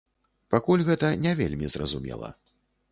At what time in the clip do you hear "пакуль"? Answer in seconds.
0.53-0.85